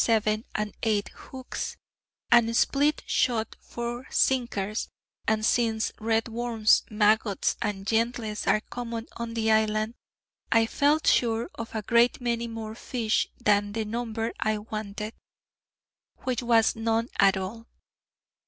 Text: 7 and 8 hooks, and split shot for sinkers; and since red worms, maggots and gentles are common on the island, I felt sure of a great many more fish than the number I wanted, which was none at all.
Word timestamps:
7 0.03 0.43
and 0.55 0.73
8 0.81 1.09
hooks, 1.09 1.77
and 2.31 2.57
split 2.57 3.03
shot 3.05 3.55
for 3.61 4.07
sinkers; 4.09 4.89
and 5.27 5.45
since 5.45 5.91
red 5.99 6.27
worms, 6.27 6.81
maggots 6.89 7.55
and 7.61 7.85
gentles 7.85 8.47
are 8.47 8.61
common 8.61 9.05
on 9.17 9.35
the 9.35 9.51
island, 9.51 9.93
I 10.51 10.65
felt 10.65 11.05
sure 11.05 11.51
of 11.53 11.75
a 11.75 11.83
great 11.83 12.19
many 12.19 12.47
more 12.47 12.73
fish 12.73 13.27
than 13.39 13.73
the 13.73 13.85
number 13.85 14.33
I 14.39 14.57
wanted, 14.57 15.13
which 16.23 16.41
was 16.41 16.75
none 16.75 17.09
at 17.19 17.37
all. 17.37 17.67